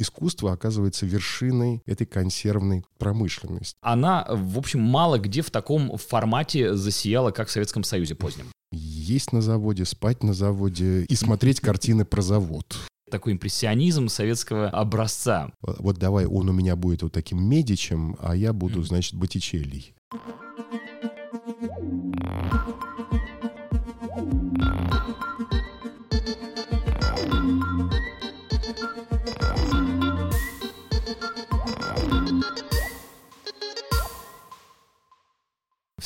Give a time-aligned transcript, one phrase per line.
[0.00, 3.76] искусство оказывается вершиной этой консервной промышленности.
[3.80, 8.46] Она, в общем, мало где в таком формате засияла, как в Советском Союзе позднем.
[8.72, 12.76] Есть на заводе, спать на заводе и смотреть картины про завод
[13.10, 15.52] такой импрессионизм советского образца.
[15.60, 19.94] Вот давай, он у меня будет вот таким Медичем, а я буду, значит, Боттичеллей.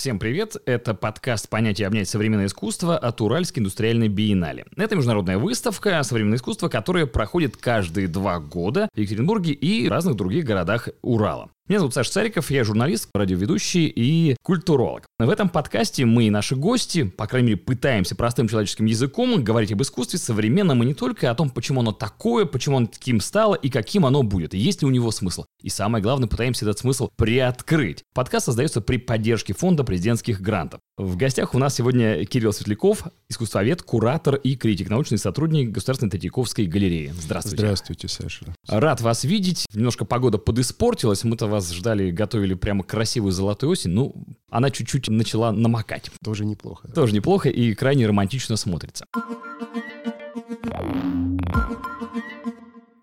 [0.05, 0.57] Всем привет!
[0.67, 4.67] Это подкаст «Понятие обнять современное искусство» от Уральской индустриальной биеннале.
[4.77, 10.45] Это международная выставка современного искусства, которая проходит каждые два года в Екатеринбурге и разных других
[10.45, 11.49] городах Урала.
[11.67, 15.07] Меня зовут Саша Цариков, я журналист, радиоведущий и культуролог.
[15.19, 19.73] В этом подкасте мы и наши гости, по крайней мере, пытаемся простым человеческим языком говорить
[19.73, 23.55] об искусстве современном и не только о том, почему оно такое, почему оно таким стало
[23.55, 25.47] и каким оно будет, и есть ли у него смысл.
[25.63, 28.03] И самое главное, пытаемся этот смысл приоткрыть.
[28.13, 30.81] Подкаст создается при поддержке фонда президентских грантов.
[30.99, 36.67] В гостях у нас сегодня Кирилл Светляков, искусствовед, куратор и критик, научный сотрудник Государственной Третьяковской
[36.67, 37.15] галереи.
[37.19, 37.57] Здравствуйте.
[37.57, 38.55] Здравствуйте, Саша.
[38.69, 39.65] Рад вас видеть.
[39.73, 41.25] Немножко погода подиспортилась.
[41.25, 43.91] Мы-то вас ждали, готовили прямо красивую золотую осень.
[43.91, 44.15] Ну,
[44.51, 46.11] она чуть-чуть начала намокать.
[46.23, 46.89] Тоже неплохо.
[46.89, 49.07] Тоже неплохо и крайне романтично смотрится.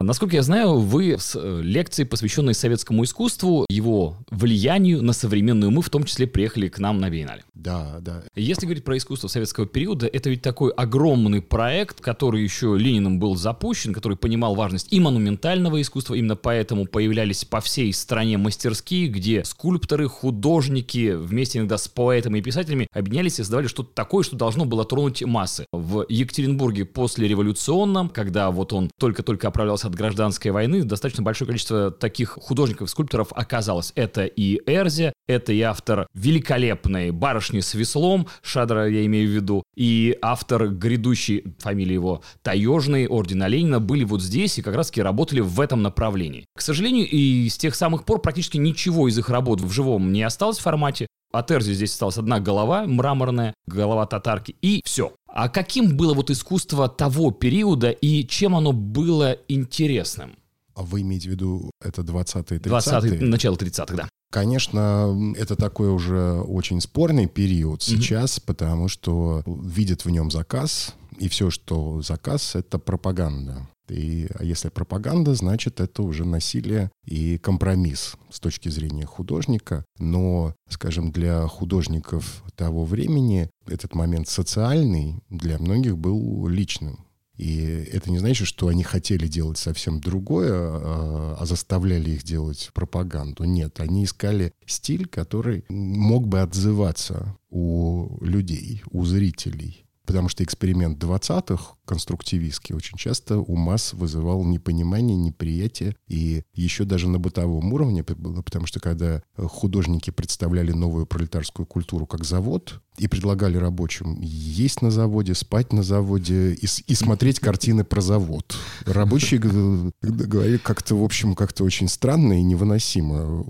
[0.04, 5.82] Насколько я знаю, вы с э, лекции, посвященной советскому искусству, его влиянию на современную мы,
[5.82, 7.44] в том числе, приехали к нам на Биеннале.
[7.54, 8.24] Да, да.
[8.36, 13.36] Если говорить про искусство советского периода, это ведь такой огромный проект, который еще Лениным был
[13.36, 19.44] запущен, который понимал важность и монументального искусства, именно поэтому появлялись по всей стране мастерские, где
[19.44, 24.66] скульпторы, художники вместе иногда с поэтами и писателями объединялись и создавали что-то такое, что должно
[24.66, 25.66] было тронуть массы.
[25.72, 31.92] В Екатеринбурге после революционном, когда вот он только-только оправлялся от гражданской войны достаточно большое количество
[31.92, 33.92] таких художников, скульпторов оказалось.
[33.96, 39.64] Это и Эрзи, это и автор великолепной «Барышни с веслом», Шадра я имею в виду,
[39.76, 45.42] и автор грядущей, фамилия его Таежный, Ордена Ленина, были вот здесь и как раз-таки работали
[45.42, 46.46] в этом направлении.
[46.56, 50.24] К сожалению, и с тех самых пор практически ничего из их работ в живом не
[50.24, 51.08] осталось в формате.
[51.32, 55.14] От Эрзи здесь осталась одна голова мраморная, голова татарки, и все.
[55.34, 60.36] А каким было вот искусство того периода и чем оно было интересным?
[60.76, 62.60] А вы имеете в виду это 20-е, 30-е?
[62.60, 64.10] 20 начало 30-х, да.
[64.32, 68.44] Конечно, это такой уже очень спорный период сейчас, mm-hmm.
[68.46, 73.68] потому что видят в нем заказ, и все, что заказ, это пропаганда.
[73.92, 79.86] И а если пропаганда, значит, это уже насилие и компромисс с точки зрения художника.
[80.00, 87.06] Но, скажем, для художников того времени этот момент социальный для многих был личным.
[87.38, 92.70] И это не значит, что они хотели делать совсем другое, а, а заставляли их делать
[92.74, 93.46] пропаганду.
[93.46, 99.86] Нет, они искали стиль, который мог бы отзываться у людей, у зрителей.
[100.06, 105.96] Потому что эксперимент 20-х, конструктивистский, очень часто у масс вызывал непонимание, неприятие.
[106.08, 112.06] И еще даже на бытовом уровне было, потому что когда художники представляли новую пролетарскую культуру
[112.06, 117.84] как завод и предлагали рабочим есть на заводе, спать на заводе и, и смотреть картины
[117.84, 118.56] про завод.
[118.86, 123.44] Рабочие говорили как-то, в общем, как-то очень странно и невыносимо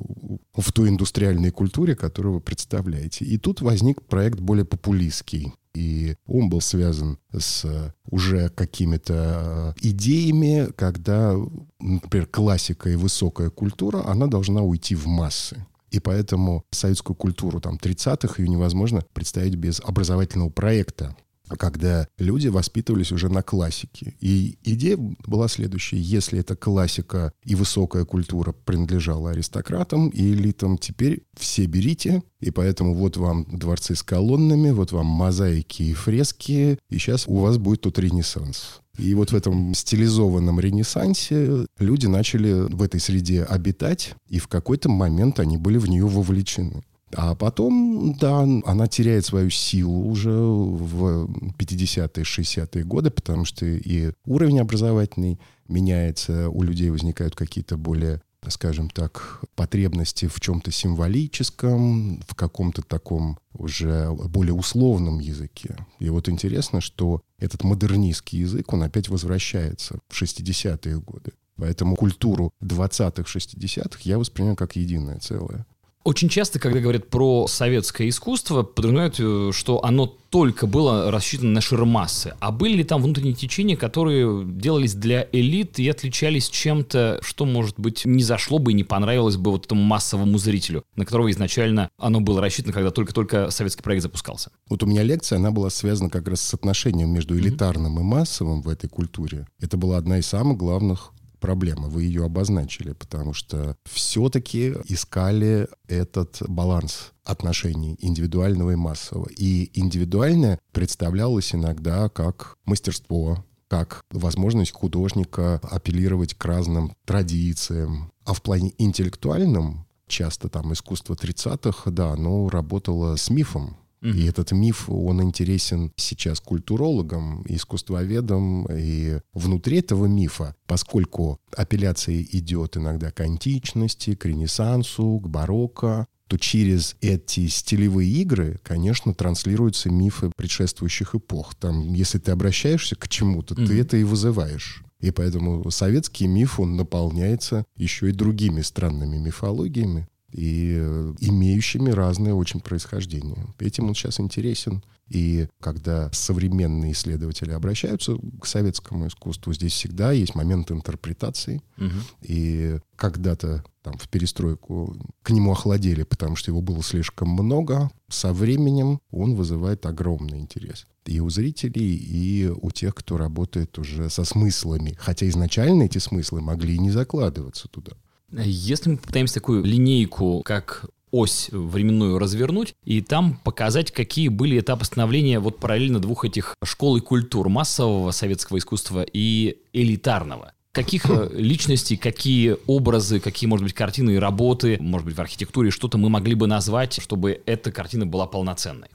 [0.56, 3.26] в той индустриальной культуре, которую вы представляете.
[3.26, 9.88] И тут возник проект более популистский и он был связан с э, уже какими-то э,
[9.88, 11.36] идеями, когда,
[11.80, 15.66] например, классика и высокая культура, она должна уйти в массы.
[15.90, 21.16] И поэтому советскую культуру там 30-х ее невозможно представить без образовательного проекта
[21.58, 24.16] когда люди воспитывались уже на классике.
[24.20, 26.00] И идея была следующая.
[26.00, 32.96] Если эта классика и высокая культура принадлежала аристократам и элитам, теперь все берите, и поэтому
[32.96, 37.82] вот вам дворцы с колоннами, вот вам мозаики и фрески, и сейчас у вас будет
[37.82, 38.82] тут ренессанс.
[38.98, 44.90] И вот в этом стилизованном ренессансе люди начали в этой среде обитать, и в какой-то
[44.90, 46.84] момент они были в нее вовлечены.
[47.16, 51.28] А потом, да, она теряет свою силу уже в
[51.58, 58.90] 50-е, 60-е годы, потому что и уровень образовательный меняется, у людей возникают какие-то более скажем
[58.90, 65.76] так, потребности в чем-то символическом, в каком-то таком уже более условном языке.
[66.00, 71.34] И вот интересно, что этот модернистский язык, он опять возвращается в 60-е годы.
[71.58, 75.66] Поэтому культуру 20-х, 60-х я воспринимаю как единое целое.
[76.04, 81.62] Очень часто, когда говорят про советское искусство, подразумевают, э, что оно только было рассчитано на
[81.62, 82.34] ширмассы.
[82.40, 87.80] А были ли там внутренние течения, которые делались для элит и отличались чем-то, что, может
[87.80, 91.90] быть, не зашло бы и не понравилось бы вот этому массовому зрителю, на которого изначально
[92.00, 94.52] оно было рассчитано, когда только-только советский проект запускался?
[94.70, 98.02] Вот у меня лекция, она была связана как раз с отношением между элитарным mm-hmm.
[98.02, 99.48] и массовым в этой культуре.
[99.60, 101.12] Это была одна из самых главных
[101.42, 109.28] проблема, вы ее обозначили, потому что все-таки искали этот баланс отношений индивидуального и массового.
[109.36, 118.12] И индивидуальное представлялось иногда как мастерство, как возможность художника апеллировать к разным традициям.
[118.24, 124.18] А в плане интеллектуальном часто там искусство 30-х, да, оно работало с мифом, Mm-hmm.
[124.18, 128.66] И этот миф, он интересен сейчас культурологам, искусствоведам.
[128.72, 136.38] И внутри этого мифа, поскольку апелляция идет иногда к античности, к ренессансу, к барокко, то
[136.38, 141.56] через эти стилевые игры, конечно, транслируются мифы предшествующих эпох.
[141.56, 143.68] Там, если ты обращаешься к чему-то, mm-hmm.
[143.68, 144.84] ты это и вызываешь.
[145.02, 152.34] И поэтому советский миф, он наполняется еще и другими странными мифологиями и э, имеющими разное
[152.34, 153.46] очень происхождение.
[153.60, 154.84] Этим он сейчас интересен.
[155.10, 161.62] И когда современные исследователи обращаются к советскому искусству, здесь всегда есть момент интерпретации.
[161.78, 161.90] Угу.
[162.22, 167.92] И когда-то там в перестройку к нему охладели, потому что его было слишком много.
[168.08, 174.10] Со временем он вызывает огромный интерес и у зрителей, и у тех, кто работает уже
[174.10, 174.96] со смыслами.
[175.00, 177.94] Хотя изначально эти смыслы могли и не закладываться туда.
[178.32, 184.86] Если мы попытаемся такую линейку, как ось временную развернуть и там показать, какие были этапы
[184.86, 190.54] становления вот параллельно двух этих школ и культур, массового советского искусства и элитарного.
[190.72, 195.70] Каких э, личностей, какие образы, какие, может быть, картины и работы, может быть, в архитектуре
[195.70, 198.88] что-то мы могли бы назвать, чтобы эта картина была полноценной?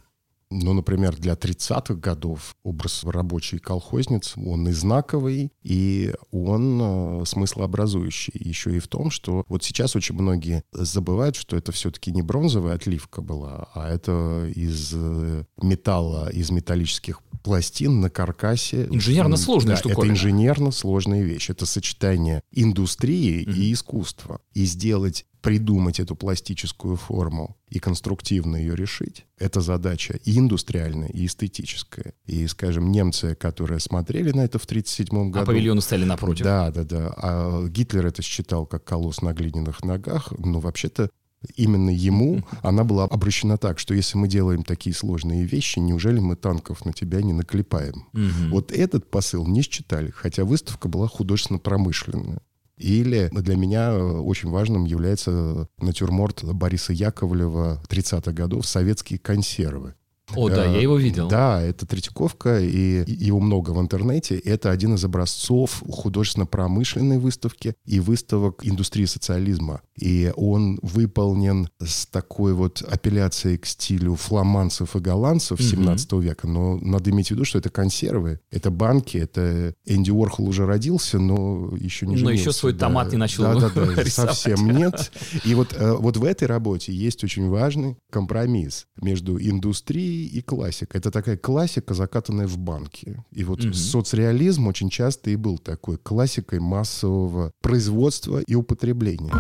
[0.51, 8.33] Ну, например, для 30-х годов образ рабочей колхозницы, он и знаковый, и он э, смыслообразующий.
[8.35, 12.75] Еще и в том, что вот сейчас очень многие забывают, что это все-таки не бронзовая
[12.75, 18.89] отливка была, а это из э, металла, из металлических пластин на каркасе.
[18.91, 20.01] Инженерно сложная да, штука.
[20.01, 21.49] Это инженерно сложная вещь.
[21.49, 23.55] Это сочетание индустрии mm-hmm.
[23.55, 24.41] и искусства.
[24.53, 31.27] И сделать придумать эту пластическую форму и конструктивно ее решить, это задача и индустриальная, и
[31.27, 32.15] эстетическая.
[32.25, 35.45] И, скажем, немцы, которые смотрели на это в 1937 году...
[35.45, 36.43] А павильоны стали напротив.
[36.43, 37.15] Да, да, да.
[37.17, 40.33] А Гитлер это считал как колосс на глиняных ногах.
[40.37, 41.11] Но вообще-то
[41.55, 46.37] именно ему она была обращена так, что если мы делаем такие сложные вещи, неужели мы
[46.37, 48.07] танков на тебя не наклепаем?
[48.13, 48.51] Угу.
[48.51, 52.41] Вот этот посыл не считали, хотя выставка была художественно-промышленная.
[52.77, 59.95] Или для меня э, очень важным является натюрморт Бориса Яковлева 30-х годов «Советские консервы».
[60.35, 61.29] О, да, я его видел.
[61.29, 64.37] Да, это Третьяковка, и его много в интернете.
[64.37, 69.83] Это один из образцов художественно-промышленной выставки и выставок индустрии социализма.
[69.97, 75.69] И он выполнен с такой вот апелляцией к стилю фламанцев и голландцев угу.
[75.69, 76.49] 17 века.
[76.49, 81.19] Но надо иметь в виду, что это консервы, это банки, это Энди Уорхол уже родился,
[81.19, 82.25] но еще не женился.
[82.25, 82.87] Но еще свой да.
[82.87, 85.13] томат не начал Да, да, да, совсем нет.
[85.45, 90.97] И вот, э, вот в этой работе есть очень важный компромисс между индустрией и классика.
[90.97, 93.25] Это такая классика, закатанная в банке.
[93.33, 93.75] И вот угу.
[93.75, 99.33] соцреализм очень часто и был такой классикой массового производства и употребления.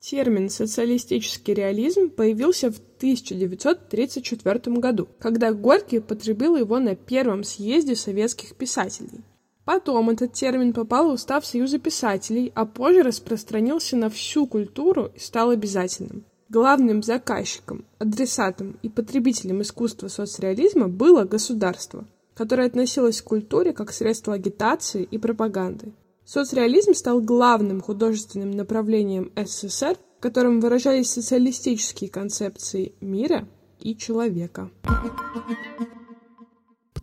[0.00, 8.54] Термин «социалистический реализм» появился в 1934 году, когда Горький потребил его на первом съезде советских
[8.54, 9.24] писателей.
[9.64, 15.18] Потом этот термин попал в устав Союза писателей, а позже распространился на всю культуру и
[15.18, 16.24] стал обязательным.
[16.50, 24.34] Главным заказчиком, адресатом и потребителем искусства соцреализма было государство, которое относилось к культуре как средство
[24.34, 25.92] агитации и пропаганды.
[26.24, 33.48] Соцреализм стал главным художественным направлением СССР, в котором выражались социалистические концепции мира
[33.80, 34.70] и человека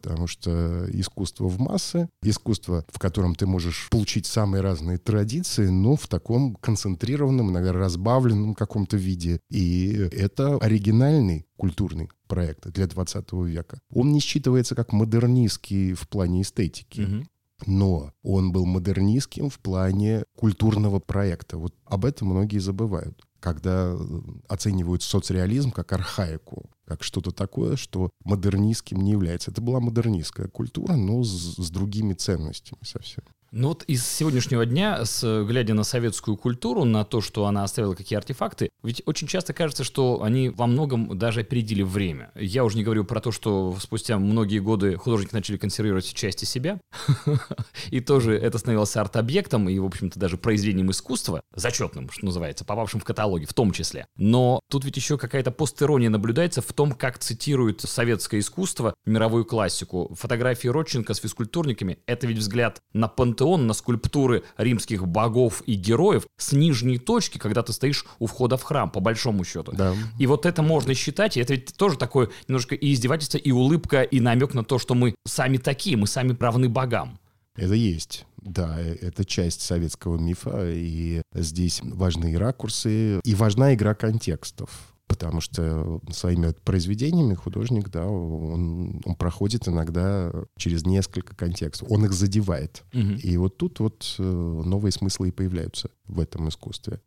[0.01, 5.95] потому что искусство в массы, искусство, в котором ты можешь получить самые разные традиции, но
[5.95, 9.39] в таком концентрированном, иногда разбавленном каком-то виде.
[9.49, 13.79] И это оригинальный культурный проект для 20 века.
[13.93, 17.01] Он не считывается как модернистский в плане эстетики.
[17.01, 17.25] Угу.
[17.67, 21.57] Но он был модернистским в плане культурного проекта.
[21.57, 23.97] Вот об этом многие забывают когда
[24.47, 29.49] оценивают соцреализм как архаику как что-то такое, что модернистским не является.
[29.49, 33.23] Это была модернистская культура, но с, с другими ценностями совсем.
[33.53, 37.95] Ну вот из сегодняшнего дня, с, глядя на советскую культуру, на то, что она оставила
[37.95, 42.31] какие артефакты, ведь очень часто кажется, что они во многом даже опередили время.
[42.35, 46.79] Я уже не говорю про то, что спустя многие годы художники начали консервировать части себя,
[47.89, 53.01] и тоже это становилось арт-объектом и, в общем-то, даже произведением искусства, зачетным, что называется, попавшим
[53.01, 54.05] в каталоги в том числе.
[54.15, 60.15] Но тут ведь еще какая-то постерония наблюдается в том, как цитирует советское искусство мировую классику.
[60.17, 65.73] Фотографии Родченко с физкультурниками— это ведь взгляд на пантеон пантеон на скульптуры римских богов и
[65.73, 69.71] героев с нижней точки, когда ты стоишь у входа в храм, по большому счету.
[69.73, 69.95] Да.
[70.19, 74.03] И вот это можно считать, и это ведь тоже такое немножко и издевательство, и улыбка,
[74.03, 77.19] и намек на то, что мы сами такие, мы сами равны богам.
[77.55, 78.25] Это есть.
[78.37, 84.90] Да, э, это часть советского мифа, и здесь важны и ракурсы, и важна игра контекстов
[85.11, 92.13] потому что своими произведениями художник, да, он, он проходит иногда через несколько контекстов, он их
[92.13, 92.83] задевает.
[92.93, 93.19] Угу.
[93.21, 97.01] И вот тут вот э, новые смыслы и появляются в этом искусстве.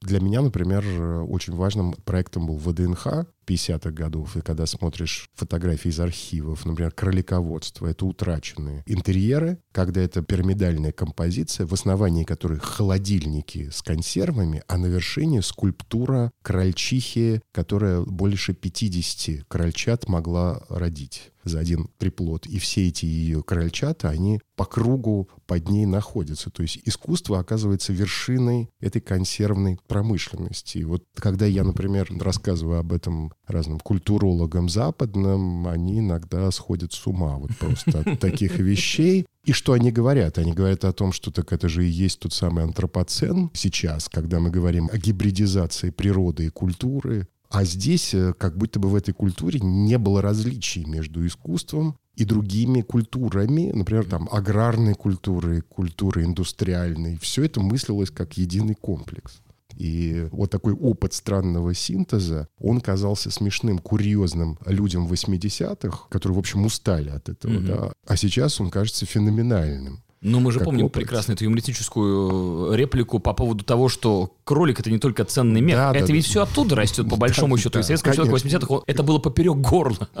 [0.00, 0.84] Для меня, например,
[1.28, 7.86] очень важным проектом был ВДНХ 50-х годов, и когда смотришь фотографии из архивов, например, кролиководство,
[7.86, 14.86] это утраченные интерьеры, когда это пирамидальная композиция, в основании которой холодильники с консервами, а на
[14.86, 22.46] вершине скульптура крольчихи, которая больше 50 крольчат могла родить за один приплод.
[22.46, 26.50] И все эти ее крольчата, они по кругу под ней находятся.
[26.50, 30.78] То есть искусство оказывается вершиной этой консервной промышленности.
[30.78, 37.06] И вот когда я, например, рассказываю об этом разным культурологам западным, они иногда сходят с
[37.06, 39.26] ума вот просто от таких вещей.
[39.44, 40.38] И что они говорят?
[40.38, 44.40] Они говорят о том, что так это же и есть тот самый антропоцен сейчас, когда
[44.40, 47.26] мы говорим о гибридизации природы и культуры.
[47.50, 52.24] А здесь э, как будто бы в этой культуре не было различий между искусством и
[52.24, 57.16] другими культурами, например, там аграрной культурой, культурой индустриальной.
[57.16, 59.40] Все это мыслилось как единый комплекс.
[59.78, 66.66] И вот такой опыт странного синтеза, он казался смешным, курьезным людям 80-х, которые, в общем,
[66.66, 67.66] устали от этого, mm-hmm.
[67.66, 67.92] да.
[68.06, 70.02] А сейчас он кажется феноменальным.
[70.20, 71.02] Но мы же помним опыт.
[71.02, 75.92] прекрасно эту юмористическую реплику по поводу того, что кролик это не только ценный мех, да,
[75.94, 76.28] это да, ведь да.
[76.28, 77.74] все оттуда растет, по большому да, счету.
[77.74, 80.08] Да, и советскому человеку 80-х это было поперек горла.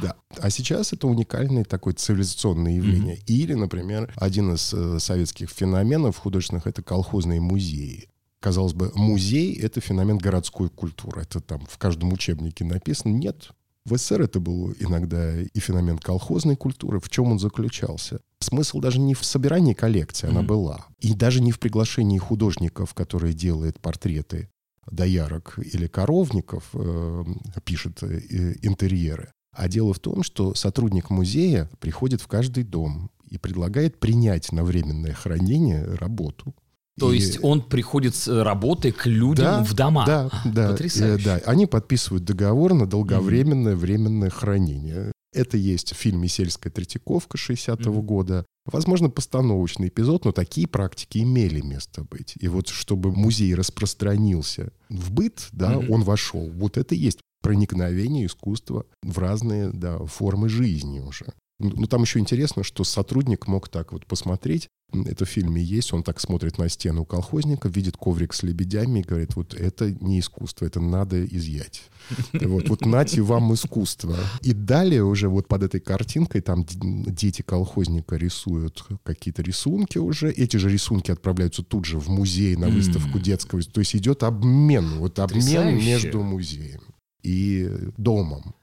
[0.00, 0.16] Да.
[0.38, 3.16] А сейчас это уникальное такое цивилизационное явление.
[3.16, 3.24] Mm-hmm.
[3.26, 8.08] Или, например, один из э, советских феноменов художественных— это колхозные музеи
[8.44, 11.22] казалось бы, музей— это феномен городской культуры.
[11.22, 13.12] Это там в каждом учебнике написано.
[13.12, 13.52] Нет.
[13.86, 17.00] В СССР это был иногда и феномен колхозной культуры.
[17.00, 18.20] В чем он заключался?
[18.40, 20.46] Смысл даже не в собирании коллекции, она mm-hmm.
[20.46, 20.86] была.
[21.00, 24.50] И даже не в приглашении художников, которые делают портреты
[24.90, 27.24] доярок или коровников, э,
[27.64, 29.32] пишет э, интерьеры.
[29.52, 34.64] А дело в том, что сотрудник музея приходит в каждый дом и предлагает принять на
[34.64, 36.54] временное хранение работу.
[36.98, 37.16] То и...
[37.16, 40.06] есть он приходит с работы к людям да, в дома.
[40.06, 40.70] Да, да.
[40.70, 41.24] Потрясающе.
[41.24, 43.76] Да, они подписывают договор на долговременное mm-hmm.
[43.76, 45.12] временное хранение.
[45.32, 48.02] Это есть в фильме «Сельская Третьяковка» 60-го mm-hmm.
[48.02, 48.46] года.
[48.66, 52.34] Возможно, постановочный эпизод, но такие практики имели место быть.
[52.38, 55.90] И вот чтобы музей распространился в быт, да, mm-hmm.
[55.90, 56.48] он вошел.
[56.50, 61.26] Вот это и есть проникновение искусства в разные да, формы жизни уже.
[61.60, 66.02] Ну, там еще интересно, что сотрудник мог так вот посмотреть, это в фильме есть, он
[66.02, 70.66] так смотрит на стену колхозника, видит коврик с лебедями и говорит, вот это не искусство,
[70.66, 71.82] это надо изъять.
[72.44, 74.16] Вот, вот нате вам искусство.
[74.42, 80.30] И далее уже вот под этой картинкой там дети колхозника рисуют какие-то рисунки уже.
[80.30, 83.62] Эти же рисунки отправляются тут же в музей на выставку детского.
[83.62, 86.82] То есть идет обмен, вот обмен между музеем
[87.22, 88.54] и домом.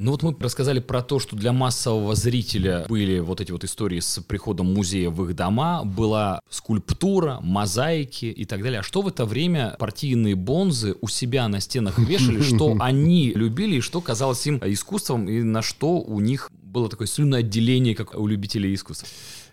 [0.00, 4.00] Ну вот мы рассказали про то, что для массового зрителя были вот эти вот истории
[4.00, 8.80] с приходом музея в их дома, была скульптура, мозаики и так далее.
[8.80, 13.76] А что в это время партийные бонзы у себя на стенах вешали, что они любили
[13.76, 18.26] и что казалось им искусством, и на что у них было такое слюноотделение, как у
[18.26, 19.06] любителей искусства?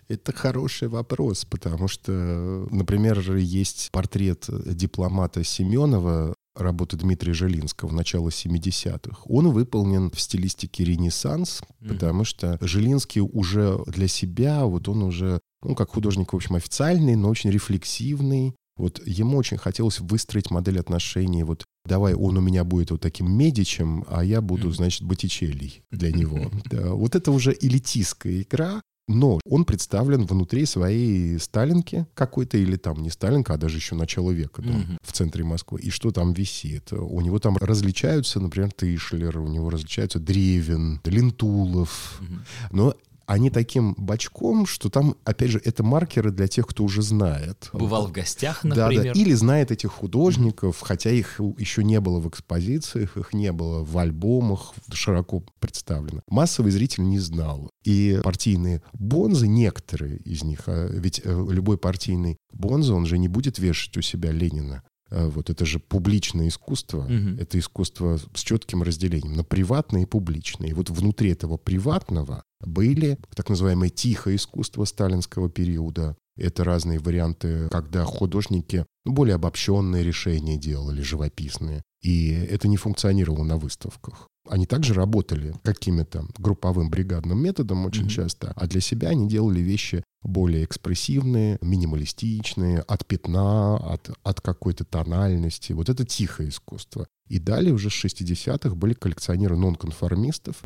[0.08, 9.22] Это хороший вопрос, потому что, например, есть портрет дипломата Семенова работы Дмитрия Жилинского начала 70-х,
[9.24, 11.88] он выполнен в стилистике Ренессанс, mm-hmm.
[11.88, 17.16] потому что Жилинский уже для себя, вот он уже, ну, как художник, в общем, официальный,
[17.16, 18.54] но очень рефлексивный.
[18.76, 21.42] Вот ему очень хотелось выстроить модель отношений.
[21.42, 26.12] Вот давай он у меня будет вот таким медичем, а я буду, значит, Боттичелли для
[26.16, 26.50] него.
[26.66, 33.02] Да, вот это уже элитистская игра, Но он представлен внутри своей Сталинки какой-то, или там
[33.02, 34.98] не Сталинка, а даже еще начало века дом Мгм.
[35.02, 35.80] в центре Москвы.
[35.80, 36.92] И что там висит?
[36.92, 42.20] У него там различаются, например, Тышлер, у него различаются Древин, Лентулов.
[42.20, 42.44] Мгм.
[42.70, 42.94] Но
[43.28, 47.68] они таким бочком, что там, опять же, это маркеры для тех, кто уже знает.
[47.74, 48.84] Бывал в гостях, Да, да.
[48.86, 49.14] например.
[49.14, 53.98] Или знает этих художников, хотя их еще не было в экспозициях, их не было в
[53.98, 56.22] альбомах широко представлено.
[56.28, 57.70] Массовый зритель не знал.
[57.84, 63.28] И партийные бонзы, некоторые из них, а ведь э, любой партийный бонза, он же не
[63.28, 64.82] будет вешать у себя Ленина.
[65.10, 67.02] А Вот это же публичное искусство.
[67.02, 67.38] Мгм.
[67.38, 70.70] Это искусство с четким разделением на приватное и публичное.
[70.70, 76.16] И вот внутри этого приватного были так называемое тихое искусство сталинского периода.
[76.38, 81.82] Это разные варианты, когда художники более обобщенные решения делали, живописные.
[82.02, 84.28] И это не функционировало на выставках.
[84.48, 88.10] Они также работали какими-то групповым бригадным методом очень Мгм.
[88.10, 94.84] часто, а для себя они делали вещи более экспрессивные, минималистичные, от пятна, от, от какой-то
[94.84, 95.72] тональности.
[95.72, 97.06] Вот это тихое искусство.
[97.28, 100.62] И далее уже с 60-х были коллекционеры нонконформистов.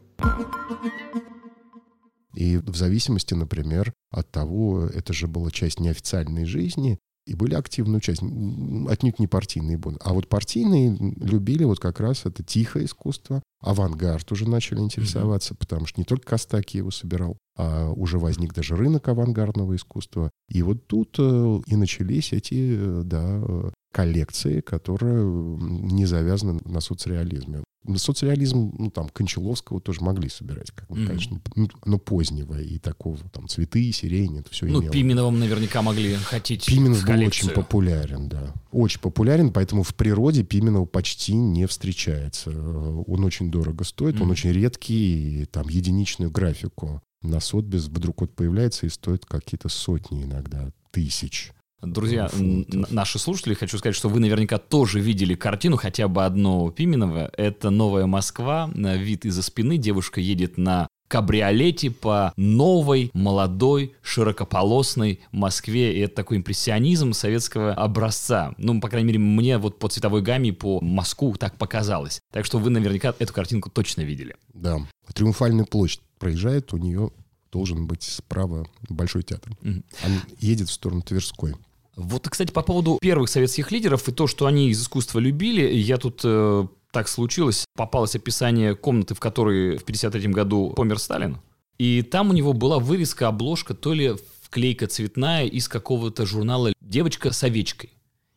[2.35, 7.97] И в зависимости, например, от того, это же была часть неофициальной жизни, и были активные
[7.97, 9.99] участники, отнюдь не партийные бонды.
[10.03, 15.85] А вот партийные любили вот как раз это тихое искусство, авангард уже начали интересоваться, потому
[15.85, 20.29] что не только Костаки его собирал, а уже возник даже рынок авангардного искусства.
[20.49, 26.79] И вот тут э, и начались эти, э, да, э, коллекции, которые не завязаны на
[26.79, 27.63] соцреализме.
[27.95, 31.07] Соцреализм, ну, там, Кончаловского тоже могли собирать, как Мгм.
[31.07, 31.41] конечно,
[31.83, 34.91] но позднего и такого, там, цветы, сирень, это все Ну, имело.
[34.93, 38.53] Пименовым наверняка могли хотеть Пименов был очень популярен, да.
[38.71, 42.51] Очень популярен, поэтому в природе Пименов почти не встречается.
[42.51, 44.31] Он очень дорого стоит, он Мгм.
[44.31, 50.23] очень редкий, и там единичную графику на Сотбис вдруг вот появляется и стоит какие-то сотни
[50.23, 51.51] иногда, тысяч.
[51.83, 52.91] Друзья, фунтов.
[52.91, 57.31] наши слушатели, хочу сказать, что вы наверняка тоже видели картину, хотя бы одну Пименова.
[57.35, 59.77] Это «Новая Москва», на вид из-за спины.
[59.77, 65.97] Девушка едет на кабриолете по новой, молодой, широкополосной Москве.
[65.97, 68.55] И это такой импрессионизм советского образца.
[68.57, 72.21] Ну, по крайней мере, мне вот по цветовой гамме, по Москву так показалось.
[72.31, 74.37] Так что вы наверняка эту картинку точно видели.
[74.53, 74.79] Да.
[75.13, 77.11] Триумфальную площадь проезжает, у нее
[77.51, 79.51] должен быть справа Большой театр.
[79.61, 79.83] Мгм.
[80.05, 81.55] Он едет в сторону Тверской.
[81.97, 85.97] Вот, кстати, по поводу первых советских лидеров и то, что они из искусства любили, я
[85.97, 91.37] тут э, так случилось, попалось описание комнаты, в которой в 53 году помер Сталин,
[91.77, 97.31] и там у него была вырезка, обложка, то ли вклейка цветная из какого-то журнала «Девочка
[97.31, 97.91] с овечкой».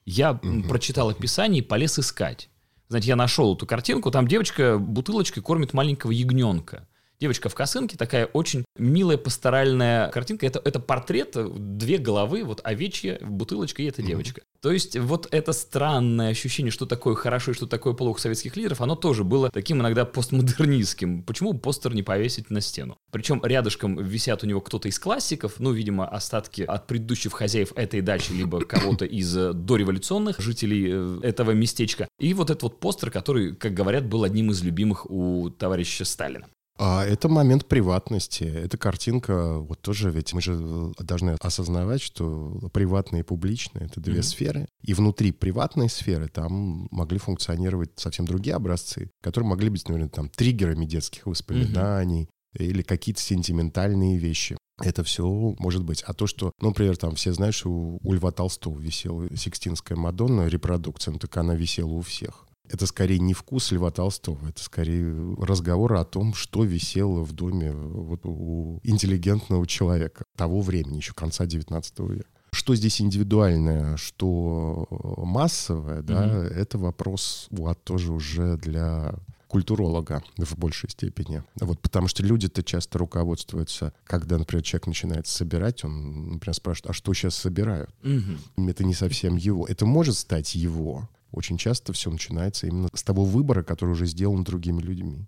[0.07, 0.69] Я Мгм.
[0.69, 2.49] прочитал описание и полез искать.
[2.89, 6.87] Знаете, я нашел эту картинку, там девочка бутылочкой кормит маленького ягненка.
[7.21, 10.47] Девочка в косынке, такая очень милая пасторальная картинка.
[10.47, 14.09] Это, это портрет, э, две головы, вот овечья, бутылочка и эта Мгм.
[14.09, 14.43] девочка.
[14.61, 18.81] То есть вот это странное ощущение, что такое хорошо и что такое плохо советских лидеров,
[18.81, 21.23] оно тоже было таким иногда постмодернистским.
[21.23, 22.97] Почему постер не повесить на стену?
[23.11, 28.01] Причем рядышком висят у него кто-то из классиков, ну, видимо, остатки от предыдущих хозяев этой
[28.01, 32.09] дачи, либо кого-то из э, дореволюционных жителей э, этого местечка.
[32.19, 36.47] И вот этот вот постер, который, как говорят, был одним из любимых у товарища Сталина.
[36.77, 38.43] А это момент приватности.
[38.45, 40.55] Эта картинка, вот тоже, ведь мы же
[40.99, 44.23] э, должны осознавать, что приватное и публичное— это две Мгм.
[44.25, 44.67] сферы.
[44.83, 50.29] И внутри приватной сферы там могли функционировать совсем другие образцы, которые могли быть, наверное, там
[50.29, 54.57] триггерами детских воспоминаний или какие-то сентиментальные вещи.
[54.83, 55.25] Это все
[55.61, 56.03] может быть.
[56.03, 59.97] А то, что, ну, например, там все знают, что у, у Льва Толстого висела Сикстинская
[59.97, 62.47] Мадонна, репродукция, ну, так она висела у всех.
[62.71, 67.73] Это скорее не вкус Льва Толстого, это скорее разговор о том, что висело в доме
[67.73, 72.29] вот у интеллигентного человека того времени, еще конца 19 века.
[72.53, 74.87] Что здесь индивидуальное, что
[75.19, 76.37] массовое, да, Мгм.
[76.47, 79.15] это вопрос вот тоже уже для
[79.49, 81.45] культуролога в большей степени.
[81.61, 86.93] Вот потому что люди-то часто руководствуются, когда, например, человек начинает собирать, он, например, спрашивает, а
[86.93, 87.91] что сейчас собирают?
[88.03, 88.39] Мгм.
[88.69, 89.67] Это не совсем его.
[89.67, 91.09] Это может стать его.
[91.35, 95.27] Очень часто все начинается именно с того выбора, который уже сделан другими людьми.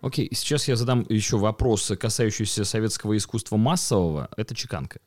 [0.00, 4.28] Окей, сейчас я задам еще вопрос, касающийся советского искусства массового.
[4.36, 4.98] Это чеканка.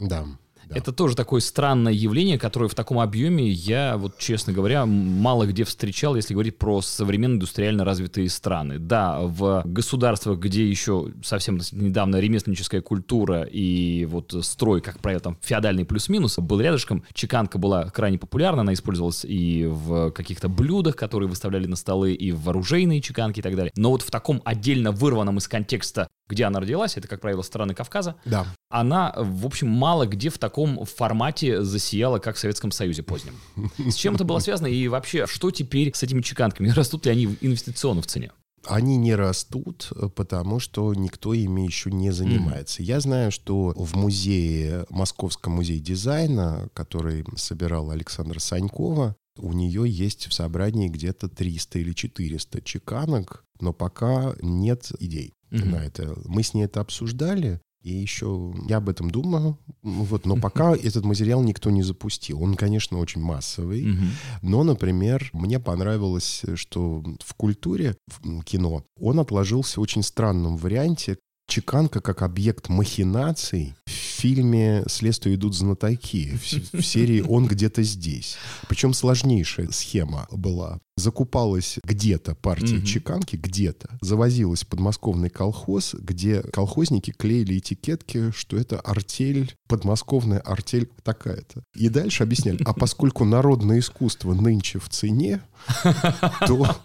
[0.00, 0.26] Да.
[0.74, 5.62] Это тоже такое странное явление, которое в таком объеме я, вот честно говоря, мало где
[5.62, 8.78] встречал, если говорить про современные индустриально развитые страны.
[8.78, 15.38] Да, в государствах, где еще совсем недавно ремесленническая культура и вот строй, как правило, там
[15.42, 17.04] феодальный плюс-минус, был рядышком.
[17.12, 22.32] Чеканка была крайне популярна, она использовалась и в каких-то блюдах, которые выставляли на столы, и
[22.32, 23.72] в вооружейные чеканки и так далее.
[23.76, 27.74] Но вот в таком отдельно вырванном из контекста где она родилась, это, как правило, страны
[27.74, 28.46] Кавказа, Да.
[28.70, 33.34] она, в общем, мало где в таком формате засияла, как в Советском Союзе позднем.
[33.78, 36.68] С чем это было связано и вообще, что теперь с этими чеканками?
[36.74, 38.32] Растут ли они инвестиционно в цене?
[38.66, 42.82] Они не растут, потому что никто ими еще не занимается.
[42.82, 50.28] Я знаю, что в музее, Московском музее дизайна, который собирал Александра Санькова, у нее есть
[50.28, 55.70] в собрании где-то 300 или 400 чеканок, но пока нет идей Мгм.
[55.72, 56.14] на это.
[56.26, 61.04] Мы с ней это обсуждали, и еще я об этом думаю, вот, но пока этот
[61.04, 62.42] материал никто не запустил.
[62.42, 64.06] Он, конечно, очень массовый, Мгм.
[64.42, 71.18] но, например, мне понравилось, что в культуре в кино он отложился в очень странном варианте.
[71.46, 78.36] Чеканка как объект махинаций в фильме «Следствие идут знатоки» в, в серии «Он где-то здесь».
[78.68, 80.80] Причем сложнейшая схема была.
[80.96, 82.84] Закупалась где-то партия Мгм.
[82.84, 83.98] чеканки, где-то.
[84.00, 91.64] Завозилась в подмосковный колхоз, где колхозники клеили этикетки, что это артель, подмосковная артель такая-то.
[91.74, 95.42] И дальше объясняли, а поскольку народное искусство нынче в цене,
[96.46, 96.76] то,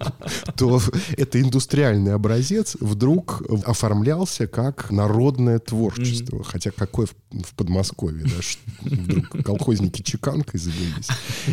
[0.56, 0.82] то
[1.18, 6.44] это индустриальный образец вдруг оформлялся как народное творчество.
[6.44, 8.42] Хотя какое в, в Подмосковье, да,
[8.82, 11.08] вдруг колхозники чеканкой занялись.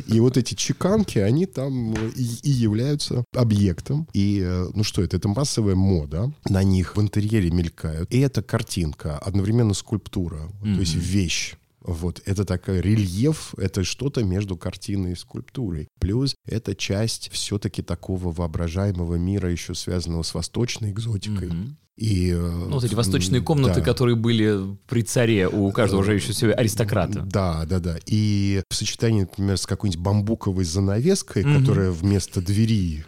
[0.07, 4.09] И вот эти чеканки, они там и, и являются объектом.
[4.13, 6.33] И, э, ну что это, это массовая мода.
[6.49, 8.13] На них в интерьере мелькают.
[8.13, 11.55] И это картинка, одновременно скульптура, то есть вещь.
[11.87, 15.87] Вот, это такой рельеф, это что-то между картиной и скульптурой.
[16.01, 21.49] Плюс это часть все-таки такого воображаемого мира, еще связанного с восточной экзотикой.
[21.49, 21.79] Мгм.
[21.97, 23.81] И, э, Ну, вот эти восточные комнаты, да.
[23.81, 27.23] которые были при царе у каждого уже еще себе аристократа.
[27.23, 27.97] Да, да, да.
[28.07, 31.61] И в сочетании, например, с какой-нибудь бамбуковой занавеской, Мгм.
[31.61, 33.03] которая вместо двери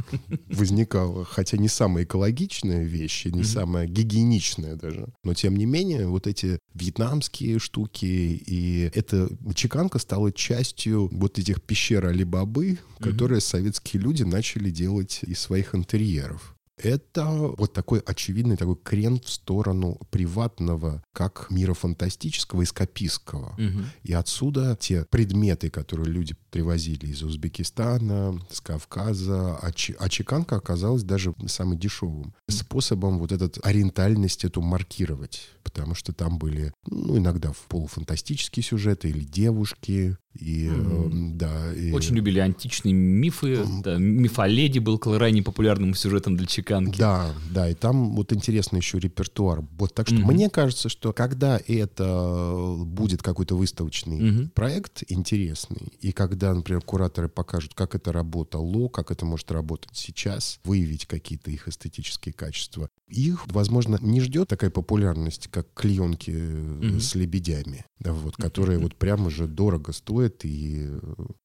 [0.49, 3.45] возникала, хотя не самая экологичная вещь, не Мгм.
[3.45, 5.09] самая гигиеничная даже.
[5.23, 11.63] Но тем не менее, вот эти вьетнамские штуки, и эта чеканка стала частью вот этих
[11.63, 13.11] пещер Алибабы, Мгм.
[13.11, 16.55] которые советские люди начали делать из своих интерьеров.
[16.83, 23.55] Это вот такой очевидный такой крен в сторону приватного, как мира фантастического, эскапистского.
[23.59, 23.87] Мгм.
[24.03, 30.57] И отсюда те предметы, которые люди привозили из Узбекистана, с Кавказа, а, че- а чеканка
[30.57, 35.49] оказалась даже самым дешевым способом вот этот ориентальность эту маркировать.
[35.63, 41.73] Потому что там были, ну, иногда в полуфантастические сюжеты или девушки, и, э, да.
[41.75, 43.65] и- Очень любили античные мифы.
[43.83, 46.99] Да, миф о леди был крайне популярным сюжетом для чеканки.
[46.99, 49.65] Да, да, и там вот интересный еще репертуар.
[49.79, 50.27] Вот так что Мгм.
[50.33, 54.51] мне кажется, что когда это будет какой-то выставочный Мгм.
[54.51, 60.61] проект интересный, и когда, например, кураторы покажут, как это работало, как это может работать сейчас,
[60.65, 67.01] выявить какие-то их эстетические качества, их, возможно, не ждет такая популярность, как клеенки э, Мгм.
[67.01, 70.89] с лебедями, да, вот, которые вот прямо же дорого стоят и...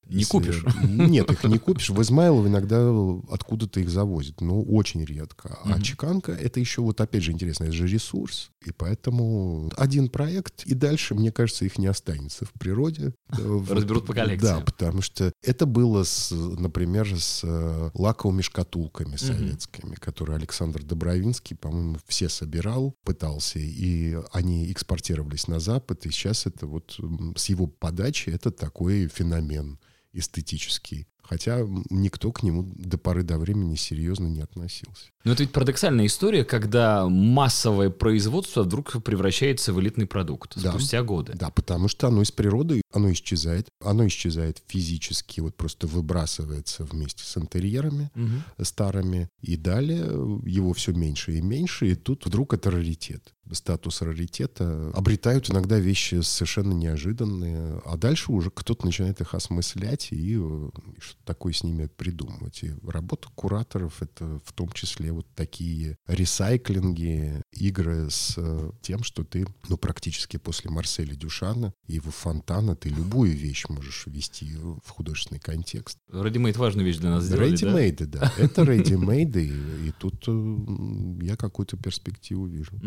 [0.08, 0.66] Не если- купишь.
[0.84, 1.90] Нет, их не купишь.
[1.90, 2.90] В Измайлово иногда
[3.30, 5.58] откуда-то их завозят, но очень редко.
[5.64, 5.82] А Мгм.
[5.82, 10.74] чеканка— это еще вот опять же интересно, это же ресурс, и поэтому один проект, и
[10.74, 13.14] дальше, мне кажется, их не останется в природе.
[13.40, 13.64] Э.
[13.70, 14.60] Разберут по коллекциям.
[14.60, 21.56] Да, потому что это было, с, например, с э, лаковыми шкатулками советскими, которые Александр Добровинский,
[21.56, 27.00] по-моему, все собирал, пытался, и они экспортировались на Запад, и сейчас это вот
[27.36, 29.80] с его подачи это такой феномен
[30.14, 31.08] эстетический.
[31.26, 35.06] Хотя никто к нему до поры до времени серьезно не относился.
[35.24, 40.72] Но это ведь парадоксальная история, когда массовое производство вдруг превращается в элитный продукт Да.
[40.72, 41.32] спустя годы.
[41.36, 43.70] Да, потому что оно из природы, оно исчезает.
[43.82, 48.44] Оно исчезает физически, вот просто выбрасывается вместе с интерьерами Мгм.
[48.62, 49.30] старыми.
[49.42, 50.04] И далее
[50.46, 51.88] его все меньше и меньше.
[51.92, 53.34] И тут вдруг это раритет.
[53.52, 60.38] Статус раритета обретают иногда вещи совершенно неожиданные, а дальше уже кто-то начинает их осмыслять и
[60.40, 62.64] э, что-то такое с ними придумывать.
[62.64, 69.24] И работа кураторов— это в том числе вот такие ресайклинги, игры с э, тем, что
[69.24, 74.90] ты, ну, практически после Марселя Дюшана и его фонтана ты любую вещь можешь ввести в
[74.90, 75.98] художественный контекст.
[76.12, 77.68] Ready-made важную вещь для нас сделали, да?
[77.68, 78.34] Ready-made, да.
[78.38, 82.80] Это ready-made, и, и тут э, я какую-то перспективу вижу.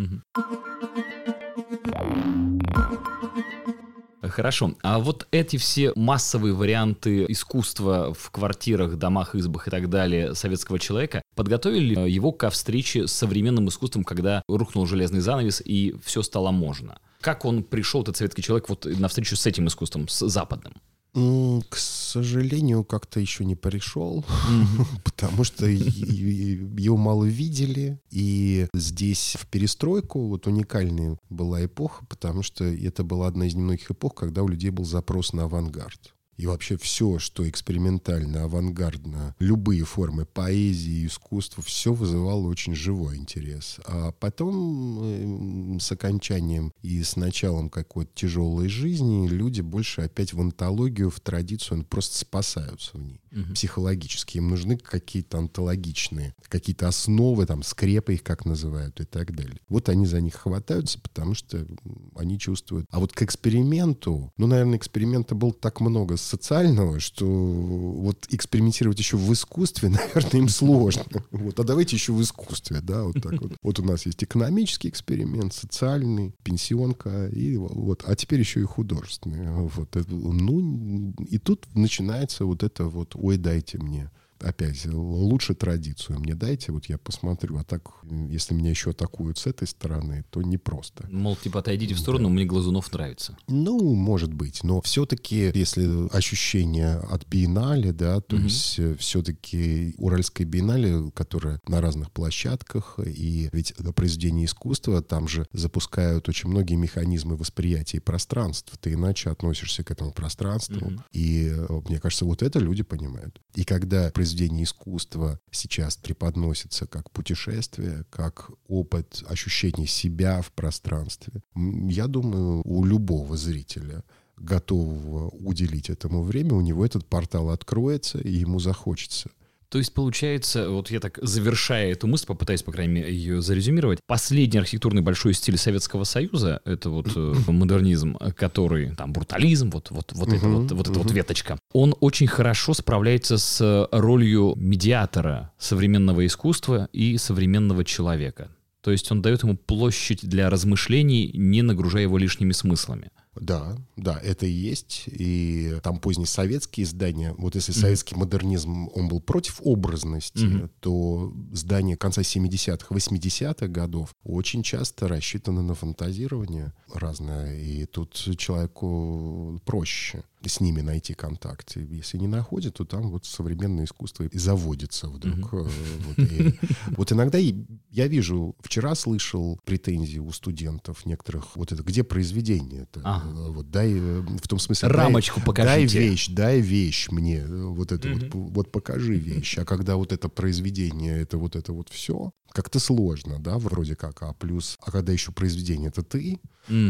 [4.28, 4.74] Хорошо.
[4.82, 10.78] А вот эти все массовые варианты искусства в квартирах, домах, избах и так далее советского
[10.78, 16.50] человека подготовили его ко встрече с современным искусством, когда рухнул железный занавес и все стало
[16.50, 16.98] можно?
[17.20, 20.74] Как он пришел, этот советский человек, вот на встречу с этим искусством, с западным?
[21.16, 24.22] К сожалению, как-то еще не пришел,
[25.04, 27.98] потому что его мало видели.
[28.10, 33.90] И здесь в перестройку вот уникальная была эпоха, потому что это была одна из немногих
[33.90, 36.15] эпох, когда у людей был запрос на авангард.
[36.36, 43.78] И вообще все, что экспериментально, авангардно, любые формы поэзии, искусства, все вызывало очень живой интерес.
[43.86, 51.10] А потом с окончанием и с началом какой-то тяжелой жизни люди больше опять в антологию,
[51.10, 53.20] в традицию, просто спасаются в ней.
[53.32, 53.54] Угу.
[53.54, 54.38] Психологически.
[54.38, 59.60] Им нужны какие-то антологичные, какие-то основы, там, скрепы их как называют и так далее.
[59.68, 61.66] Вот они за них хватаются, потому что
[62.14, 62.86] они чувствуют.
[62.90, 69.16] А вот к эксперименту, ну, наверное, эксперимента было так много социального, что вот экспериментировать еще
[69.16, 71.04] в искусстве, наверное, им сложно.
[71.30, 73.52] Вот, а давайте еще в искусстве, да, вот так вот.
[73.62, 79.50] Вот у нас есть экономический эксперимент, социальный, пенсионка, и вот, а теперь еще и художественный.
[79.50, 86.34] Вот, ну, и тут начинается вот это вот, ой, дайте мне опять, лучше традицию мне
[86.34, 87.58] дайте, вот я посмотрю.
[87.58, 87.90] А так,
[88.28, 91.06] если меня еще атакуют с этой стороны, то непросто.
[91.10, 92.34] Мол, типа, отойдите в сторону, да.
[92.34, 93.36] мне Глазунов нравится.
[93.48, 94.62] Ну, может быть.
[94.64, 98.44] Но все-таки, если ощущение от биеннале, да, то угу.
[98.44, 105.46] есть э, все-таки Уральская биеннале, которая на разных площадках, и ведь произведение искусства, там же
[105.52, 108.76] запускают очень многие механизмы восприятия пространства.
[108.80, 110.86] Ты иначе относишься к этому пространству.
[110.86, 111.02] Угу.
[111.12, 113.40] И э, мне кажется, вот это люди понимают.
[113.54, 114.25] И когда произведение
[114.64, 121.42] искусства сейчас преподносится как путешествие, как опыт ощущения себя в пространстве.
[121.54, 124.04] Я думаю, у любого зрителя
[124.36, 129.30] готового уделить этому время, у него этот портал откроется, и ему захочется
[129.76, 133.98] то есть, получается, вот я так завершая эту мысль, попытаюсь, по крайней мере, ее зарезюмировать.
[134.06, 140.14] Последний архитектурный большой стиль Советского Союза— это вот э, модернизм, который, там, брутализм, вот, вот,
[140.14, 141.58] вот, это, вот, вот эта вот веточка.
[141.74, 148.48] Он очень хорошо справляется с ролью медиатора современного искусства и современного человека.
[148.80, 153.10] То есть он дает ему площадь для размышлений, не нагружая его лишними смыслами.
[153.40, 155.04] Да, да, это и есть.
[155.06, 157.34] И там поздние советские издания.
[157.38, 157.80] Вот если mm-hmm.
[157.80, 160.70] советский модернизм, он был против образности, mm-hmm.
[160.80, 167.58] то здания конца 70-х, 80-х годов очень часто рассчитаны на фантазирование разное.
[167.58, 171.76] И тут человеку проще с ними найти контакт.
[171.76, 175.52] Если не находит, то там вот современное искусство и заводится вдруг.
[175.52, 176.00] Mm-hmm.
[176.06, 176.54] Вот, и,
[176.96, 183.00] вот иногда я вижу, вчера слышал претензии у студентов некоторых, вот это, где произведение это?
[183.04, 183.50] Ага.
[183.50, 184.88] Вот дай, э, в том смысле...
[184.88, 185.98] Рамочку дай, покажите.
[185.98, 189.58] Дай вещь, дай вещь мне, вот это вот, вот покажи вещь.
[189.58, 194.22] А когда вот это произведение, это вот это вот все, как-то сложно, да, вроде как,
[194.22, 196.40] а плюс, а когда еще произведение, это ты,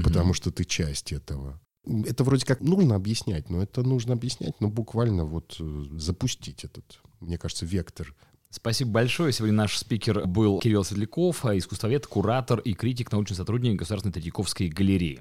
[0.05, 4.69] потому что ты часть этого это вроде как нужно объяснять, но это нужно объяснять, но
[4.69, 8.15] буквально вот э, запустить этот, мне кажется, вектор
[8.49, 9.33] Спасибо большое.
[9.33, 15.21] Сегодня наш спикер был Кирилл Светляков, искусствовед, куратор и критик, научный сотрудник Государственной Третьяковской галереи.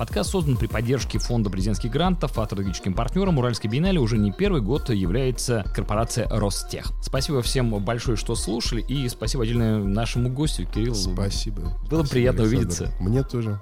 [0.00, 4.62] Подкаст создан при поддержке фонда президентских грантов, а стратегическим партнером Уральской биеннале уже не первый
[4.62, 6.90] год является корпорация Ростех.
[7.02, 10.94] Спасибо всем большое, что слушали, и спасибо отдельно нашему гостю, Кириллу.
[10.94, 11.78] Спасибо.
[11.90, 12.56] Было спасибо, приятно Александр.
[12.56, 12.92] увидеться.
[12.98, 13.60] Мне тоже.